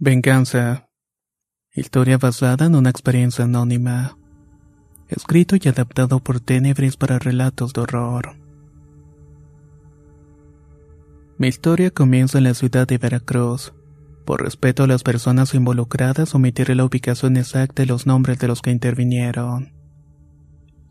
[0.00, 0.88] Venganza.
[1.74, 4.16] Historia basada en una experiencia anónima.
[5.08, 8.36] Escrito y adaptado por Tenebris para relatos de horror.
[11.36, 13.74] Mi historia comienza en la ciudad de Veracruz.
[14.24, 18.62] Por respeto a las personas involucradas, omitiré la ubicación exacta y los nombres de los
[18.62, 19.72] que intervinieron.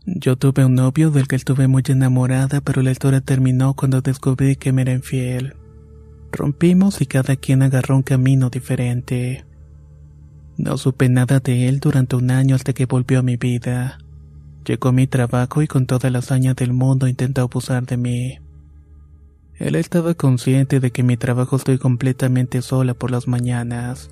[0.04, 4.56] Yo tuve un novio del que estuve muy enamorada, pero la historia terminó cuando descubrí
[4.56, 5.54] que me era infiel.
[6.32, 9.44] Rompimos y cada quien agarró un camino diferente.
[10.56, 13.98] No supe nada de él durante un año hasta que volvió a mi vida.
[14.64, 18.38] Llegó a mi trabajo y con toda la hazaña del mundo intentó abusar de mí.
[19.54, 24.10] Él estaba consciente de que mi trabajo estoy completamente sola por las mañanas.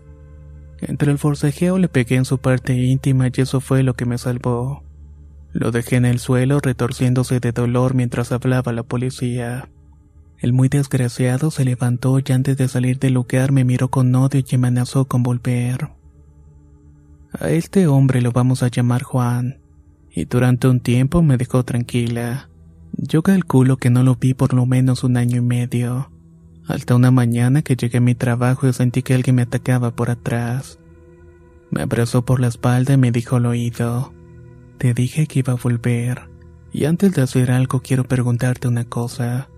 [0.80, 4.19] Entre el forcejeo le pegué en su parte íntima y eso fue lo que me
[4.19, 4.83] salvó.
[5.53, 9.69] Lo dejé en el suelo retorciéndose de dolor mientras hablaba la policía.
[10.39, 14.42] El muy desgraciado se levantó y antes de salir del lugar me miró con odio
[14.47, 15.91] y amenazó con volver.
[17.33, 19.61] A este hombre lo vamos a llamar Juan,
[20.11, 22.48] y durante un tiempo me dejó tranquila.
[22.92, 26.11] Yo calculo que no lo vi por lo menos un año y medio,
[26.67, 30.11] hasta una mañana que llegué a mi trabajo y sentí que alguien me atacaba por
[30.11, 30.79] atrás.
[31.70, 34.13] Me abrazó por la espalda y me dijo al oído,
[34.79, 36.30] te dije que iba a volver,
[36.73, 39.48] y antes de hacer algo quiero preguntarte una cosa.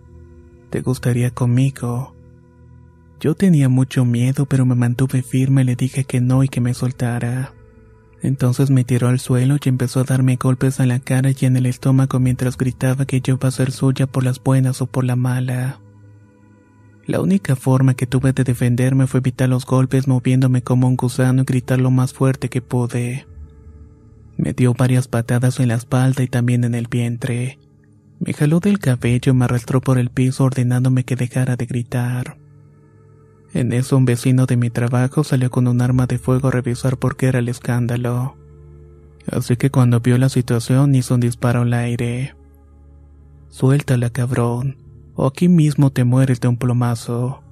[0.71, 2.15] ¿Te gustaría conmigo?
[3.21, 6.61] Yo tenía mucho miedo, pero me mantuve firme y le dije que no y que
[6.61, 7.53] me soltara.
[8.23, 11.57] Entonces me tiró al suelo y empezó a darme golpes en la cara y en
[11.57, 15.05] el estómago mientras gritaba que yo iba a ser suya por las buenas o por
[15.05, 15.81] la mala.
[17.07, 21.43] La única forma que tuve de defenderme fue evitar los golpes moviéndome como un gusano
[21.43, 23.27] y gritar lo más fuerte que pude.
[24.37, 27.59] Me dio varias patadas en la espalda y también en el vientre.
[28.21, 32.39] Me jaló del cabello y me arrastró por el piso ordenándome que dejara de gritar.
[33.53, 36.99] En eso un vecino de mi trabajo salió con un arma de fuego a revisar
[36.99, 38.37] por qué era el escándalo.
[39.31, 42.35] Así que cuando vio la situación hizo un disparo al aire.
[43.49, 44.77] Suéltala, cabrón,
[45.15, 47.43] o aquí mismo te mueres de un plomazo.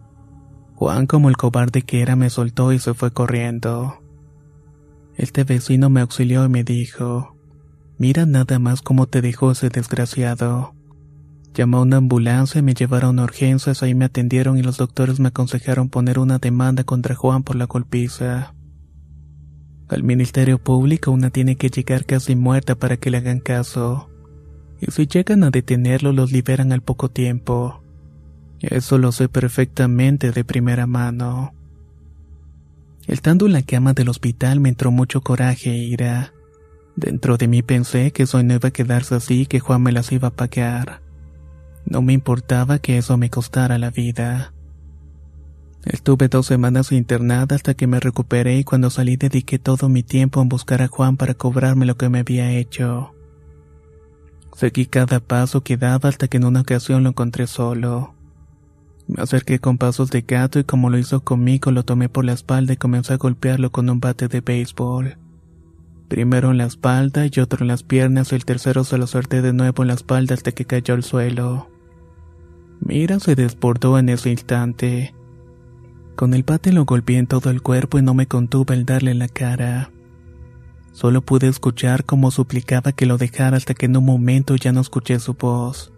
[0.75, 4.03] Juan, como el cobarde que era, me soltó y se fue corriendo.
[5.17, 7.36] Este vecino me auxilió y me dijo,
[7.99, 10.75] Mira nada más cómo te dejó ese desgraciado.
[11.55, 15.19] Llamó a una ambulancia y me llevaron a urgencias, ahí me atendieron y los doctores
[15.21, 18.53] me aconsejaron poner una demanda contra Juan por la golpiza.
[19.89, 24.11] Al Ministerio Público una tiene que llegar casi muerta para que le hagan caso.
[24.81, 27.83] Y si llegan a detenerlo los liberan al poco tiempo.
[28.61, 31.55] Eso lo sé perfectamente de primera mano.
[33.07, 36.33] Estando en la cama del hospital me entró mucho coraje e ira.
[36.97, 39.93] Dentro de mí pensé que eso no iba a quedarse así y que Juan me
[39.93, 41.03] las iba a pagar.
[41.85, 44.55] No me importaba que eso me costara la vida.
[45.85, 50.41] Estuve dos semanas internada hasta que me recuperé y cuando salí dediqué todo mi tiempo
[50.41, 53.15] en buscar a Juan para cobrarme lo que me había hecho.
[54.57, 58.15] Seguí cada paso que daba hasta que en una ocasión lo encontré solo.
[59.07, 62.33] Me acerqué con pasos de gato y como lo hizo conmigo lo tomé por la
[62.33, 65.19] espalda y comencé a golpearlo con un bate de béisbol.
[66.09, 69.43] Primero en la espalda y otro en las piernas, y el tercero se lo suelté
[69.43, 71.69] de nuevo en la espalda hasta que cayó al suelo.
[72.81, 75.15] Mira se desbordó en ese instante.
[76.15, 79.15] Con el bate lo golpeé en todo el cuerpo y no me contuve el darle
[79.15, 79.91] la cara.
[80.93, 84.81] Solo pude escuchar cómo suplicaba que lo dejara hasta que en un momento ya no
[84.81, 85.93] escuché su voz.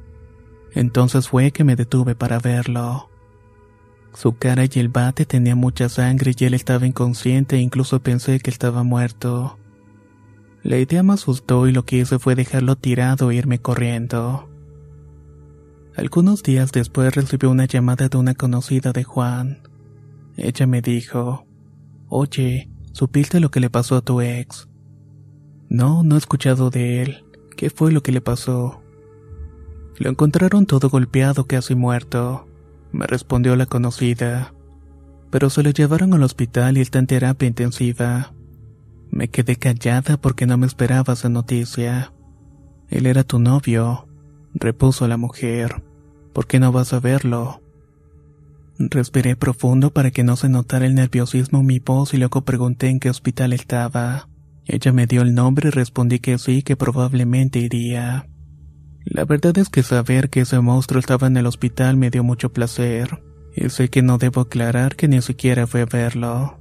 [0.73, 3.11] Entonces fue que me detuve para verlo.
[4.15, 8.41] Su cara y el bate tenían mucha sangre y él estaba inconsciente e incluso pensé
[8.41, 9.59] que estaba muerto.
[10.69, 14.51] La idea me asustó y lo que hice fue dejarlo tirado e irme corriendo.
[15.97, 19.63] Algunos días después recibí una llamada de una conocida de Juan.
[20.37, 21.47] Ella me dijo,
[22.11, 24.69] Oye, ¿supiste lo que le pasó a tu ex?
[25.71, 27.25] No, no he escuchado de él.
[27.57, 28.83] ¿Qué fue lo que le pasó?
[29.97, 32.47] Lo encontraron todo golpeado, casi muerto,
[32.93, 34.53] me respondió la conocida.
[35.31, 38.35] Pero se lo llevaron al hospital y está en terapia intensiva.
[39.11, 42.13] Me quedé callada porque no me esperaba esa noticia.
[42.89, 44.09] Él era tu novio,
[44.55, 45.83] repuso la mujer.
[46.33, 47.63] ¿Por qué no vas a verlo?
[48.79, 52.89] Respiré profundo para que no se notara el nerviosismo en mi voz y luego pregunté
[52.89, 54.29] en qué hospital estaba.
[54.67, 58.29] Ella me dio el nombre y respondí que sí, que probablemente iría.
[59.05, 62.53] La verdad es que saber que ese monstruo estaba en el hospital me dio mucho
[62.53, 63.23] placer,
[63.57, 66.61] y sé que no debo aclarar que ni siquiera fue a verlo.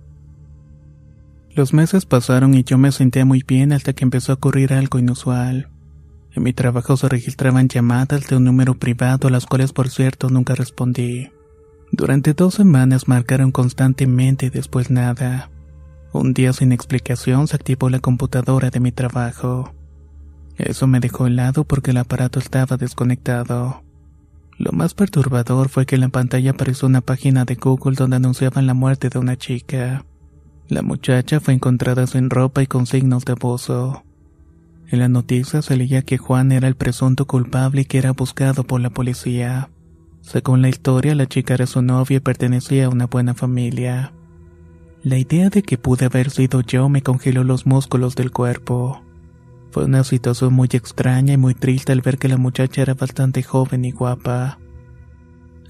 [1.58, 5.00] Los meses pasaron y yo me senté muy bien hasta que empezó a ocurrir algo
[5.00, 5.70] inusual.
[6.32, 10.30] En mi trabajo se registraban llamadas de un número privado a las cuales por cierto
[10.30, 11.32] nunca respondí.
[11.92, 15.50] Durante dos semanas marcaron constantemente y después nada.
[16.14, 19.74] Un día sin explicación se activó la computadora de mi trabajo.
[20.58, 23.82] Eso me dejó helado porque el aparato estaba desconectado.
[24.60, 28.68] Lo más perturbador fue que en la pantalla apareció una página de Google donde anunciaban
[28.68, 30.06] la muerte de una chica.
[30.70, 34.04] La muchacha fue encontrada sin ropa y con signos de abuso.
[34.90, 38.66] En la noticia se leía que Juan era el presunto culpable y que era buscado
[38.66, 39.70] por la policía.
[40.22, 44.12] Según la historia, la chica era su novia y pertenecía a una buena familia.
[45.04, 49.02] La idea de que pude haber sido yo me congeló los músculos del cuerpo.
[49.72, 53.42] Fue una situación muy extraña y muy triste al ver que la muchacha era bastante
[53.42, 54.60] joven y guapa.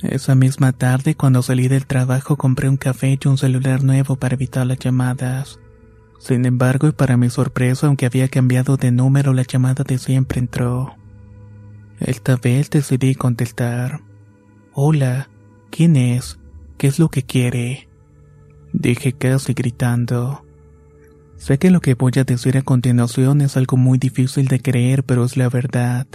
[0.01, 4.35] Esa misma tarde, cuando salí del trabajo, compré un café y un celular nuevo para
[4.35, 5.59] evitar las llamadas.
[6.19, 10.39] Sin embargo, y para mi sorpresa, aunque había cambiado de número, la llamada de siempre
[10.39, 10.95] entró.
[11.99, 14.01] Esta vez decidí contestar.
[14.73, 15.29] Hola,
[15.71, 16.39] ¿quién es?
[16.77, 17.89] ¿Qué es lo que quiere?
[18.73, 20.45] Dije casi gritando.
[21.37, 25.03] Sé que lo que voy a decir a continuación es algo muy difícil de creer,
[25.03, 26.07] pero es la verdad.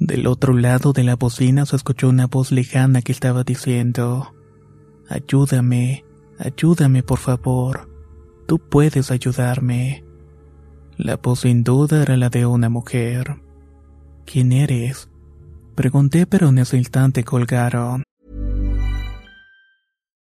[0.00, 4.32] Del otro lado de la bocina se escuchó una voz lejana que estaba diciendo,
[5.08, 6.04] Ayúdame,
[6.38, 7.88] ayúdame por favor,
[8.46, 10.04] tú puedes ayudarme.
[10.96, 13.42] La voz sin duda era la de una mujer.
[14.24, 15.08] ¿Quién eres?
[15.74, 18.04] Pregunté pero en ese instante colgaron.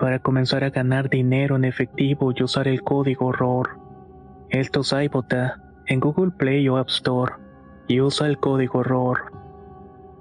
[0.00, 3.78] para comenzar a ganar dinero en efectivo y usar el código ROR.
[4.48, 7.34] Esto es iBota en Google Play o App Store
[7.86, 9.30] y usa el código ROR.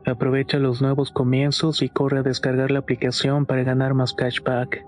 [0.06, 4.86] Aprovecha los nuevos comienzos y corre a descargar la aplicación para ganar más cashback.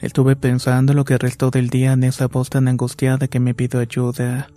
[0.00, 3.80] Estuve pensando lo que restó del día en esa voz tan angustiada que me pidió
[3.80, 4.48] ayuda.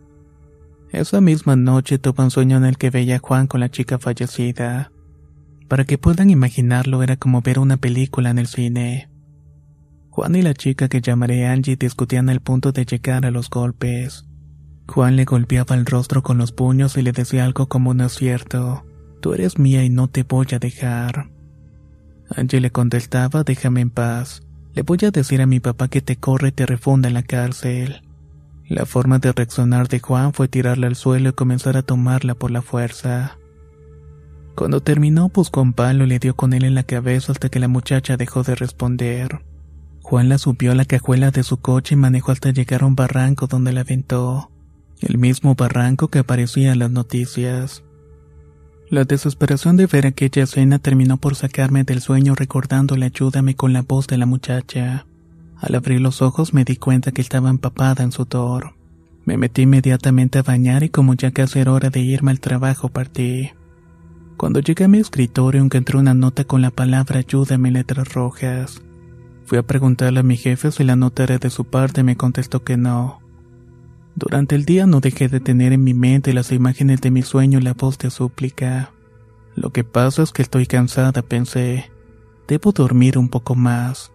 [0.92, 4.00] Esa misma noche tuve un sueño en el que veía a Juan con la chica
[4.00, 4.92] fallecida.
[5.68, 9.10] Para que puedan imaginarlo era como ver una película en el cine.
[10.10, 14.26] Juan y la chica que llamaré Angie discutían el punto de llegar a los golpes.
[14.88, 18.14] Juan le golpeaba el rostro con los puños y le decía algo como no es
[18.14, 18.86] cierto.
[19.22, 21.32] Tú eres mía y no te voy a dejar.
[22.30, 24.44] Angie le contestaba déjame en paz.
[24.74, 27.24] Le voy a decir a mi papá que te corre y te refunda en la
[27.24, 28.02] cárcel.
[28.68, 32.50] La forma de reaccionar de Juan fue tirarla al suelo y comenzar a tomarla por
[32.50, 33.38] la fuerza.
[34.56, 37.60] Cuando terminó, buscó un palo y le dio con él en la cabeza hasta que
[37.60, 39.44] la muchacha dejó de responder.
[40.02, 42.96] Juan la subió a la cajuela de su coche y manejó hasta llegar a un
[42.96, 44.50] barranco donde la aventó.
[45.02, 47.84] El mismo barranco que aparecía en las noticias.
[48.90, 53.82] La desesperación de ver aquella escena terminó por sacarme del sueño recordándole ayúdame con la
[53.82, 55.06] voz de la muchacha.
[55.66, 58.76] Al abrir los ojos me di cuenta que estaba empapada en sudor.
[59.26, 62.90] Me metí inmediatamente a bañar y como ya casi era hora de irme al trabajo
[62.90, 63.50] partí.
[64.38, 68.84] Cuando llegué a mi escritorio encontré una nota con la palabra ayúdame en letras rojas.
[69.46, 72.16] Fui a preguntarle a mi jefe si la nota era de su parte y me
[72.16, 73.22] contestó que no.
[74.14, 77.58] Durante el día no dejé de tener en mi mente las imágenes de mi sueño
[77.58, 78.92] y la voz de súplica.
[79.56, 81.90] Lo que pasa es que estoy cansada, pensé.
[82.48, 84.12] Debo dormir un poco más.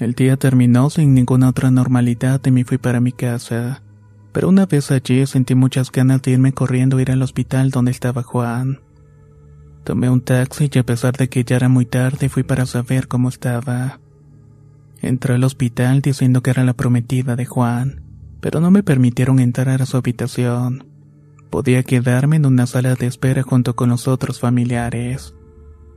[0.00, 3.82] El día terminó sin ninguna otra normalidad y me fui para mi casa.
[4.32, 7.90] Pero una vez allí sentí muchas ganas de irme corriendo a ir al hospital donde
[7.90, 8.80] estaba Juan.
[9.84, 13.08] Tomé un taxi y a pesar de que ya era muy tarde fui para saber
[13.08, 14.00] cómo estaba.
[15.02, 18.00] Entré al hospital diciendo que era la prometida de Juan,
[18.40, 20.86] pero no me permitieron entrar a su habitación.
[21.50, 25.34] Podía quedarme en una sala de espera junto con los otros familiares.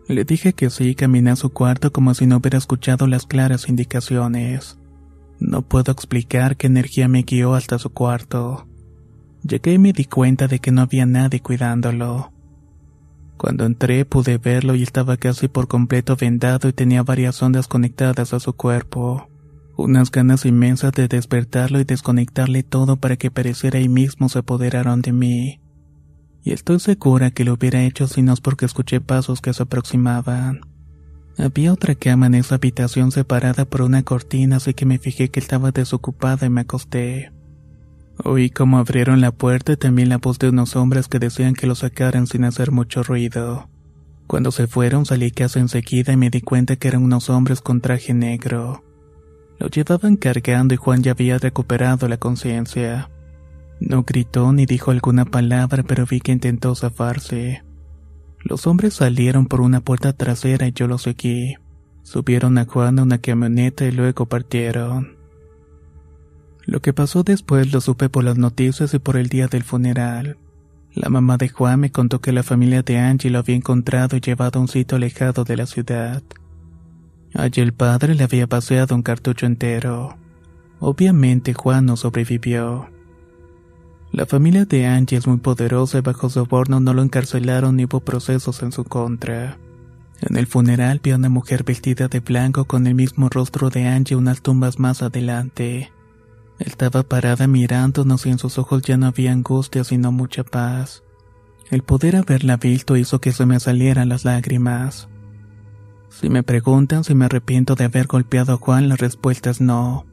[0.07, 3.25] Le dije que sí y caminé a su cuarto como si no hubiera escuchado las
[3.25, 4.77] claras indicaciones.
[5.39, 8.67] No puedo explicar qué energía me guió hasta su cuarto.
[9.43, 12.31] Llegué y me di cuenta de que no había nadie cuidándolo.
[13.37, 18.33] Cuando entré pude verlo y estaba casi por completo vendado y tenía varias ondas conectadas
[18.33, 19.29] a su cuerpo.
[19.75, 25.01] Unas ganas inmensas de despertarlo y desconectarle todo para que pareciera ahí mismo se apoderaron
[25.01, 25.62] de mí.
[26.43, 29.63] Y estoy segura que lo hubiera hecho si no es porque escuché pasos que se
[29.63, 30.61] aproximaban.
[31.37, 35.39] Había otra cama en esa habitación separada por una cortina, así que me fijé que
[35.39, 37.31] estaba desocupada y me acosté.
[38.23, 41.65] Oí cómo abrieron la puerta y también la voz de unos hombres que decían que
[41.65, 43.69] lo sacaran sin hacer mucho ruido.
[44.27, 47.81] Cuando se fueron salí casi enseguida y me di cuenta que eran unos hombres con
[47.81, 48.83] traje negro.
[49.59, 53.09] Lo llevaban cargando y Juan ya había recuperado la conciencia.
[53.85, 57.63] No gritó ni dijo alguna palabra, pero vi que intentó zafarse.
[58.39, 61.55] Los hombres salieron por una puerta trasera y yo los seguí.
[62.01, 65.17] Subieron a Juan a una camioneta y luego partieron.
[66.65, 70.37] Lo que pasó después lo supe por las noticias y por el día del funeral.
[70.95, 74.21] La mamá de Juan me contó que la familia de Angie lo había encontrado y
[74.21, 76.23] llevado a un sitio alejado de la ciudad.
[77.33, 80.15] Allí el padre le había paseado un cartucho entero.
[80.79, 82.92] Obviamente Juan no sobrevivió.
[84.13, 87.99] La familia de Angie es muy poderosa y bajo soborno no lo encarcelaron ni hubo
[87.99, 89.57] procesos en su contra.
[90.21, 93.87] En el funeral vi a una mujer vestida de blanco con el mismo rostro de
[93.87, 95.91] Angie unas tumbas más adelante.
[96.59, 101.03] Estaba parada mirándonos y en sus ojos ya no había angustia sino mucha paz.
[101.71, 105.09] El poder haberla visto hizo que se me salieran las lágrimas.
[106.09, 110.05] Si me preguntan si me arrepiento de haber golpeado a Juan, la respuesta es no.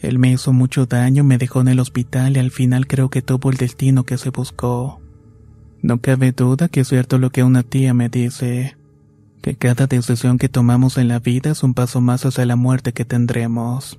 [0.00, 3.22] Él me hizo mucho daño, me dejó en el hospital y al final creo que
[3.22, 5.00] tuvo el destino que se buscó.
[5.82, 8.76] No cabe duda que es cierto lo que una tía me dice,
[9.42, 12.92] que cada decisión que tomamos en la vida es un paso más hacia la muerte
[12.92, 13.98] que tendremos.